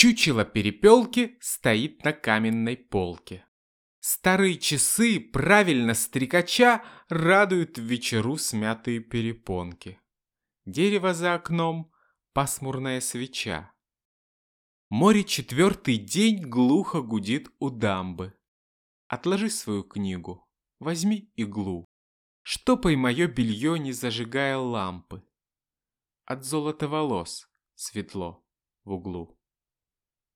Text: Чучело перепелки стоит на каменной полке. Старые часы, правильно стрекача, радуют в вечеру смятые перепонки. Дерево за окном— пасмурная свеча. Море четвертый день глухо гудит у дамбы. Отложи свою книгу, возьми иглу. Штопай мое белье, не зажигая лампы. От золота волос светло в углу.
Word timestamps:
Чучело 0.00 0.44
перепелки 0.44 1.36
стоит 1.40 2.04
на 2.04 2.12
каменной 2.12 2.76
полке. 2.76 3.44
Старые 3.98 4.56
часы, 4.56 5.18
правильно 5.18 5.94
стрекача, 5.94 6.84
радуют 7.08 7.78
в 7.78 7.82
вечеру 7.82 8.36
смятые 8.36 9.00
перепонки. 9.00 10.00
Дерево 10.66 11.14
за 11.14 11.34
окном— 11.34 11.90
пасмурная 12.32 13.00
свеча. 13.00 13.74
Море 14.88 15.24
четвертый 15.24 15.96
день 15.96 16.44
глухо 16.44 17.02
гудит 17.02 17.48
у 17.58 17.68
дамбы. 17.68 18.38
Отложи 19.08 19.50
свою 19.50 19.82
книгу, 19.82 20.48
возьми 20.78 21.32
иглу. 21.34 21.84
Штопай 22.42 22.94
мое 22.94 23.26
белье, 23.26 23.76
не 23.80 23.90
зажигая 23.90 24.58
лампы. 24.58 25.28
От 26.24 26.44
золота 26.44 26.86
волос 26.86 27.50
светло 27.74 28.46
в 28.84 28.92
углу. 28.92 29.37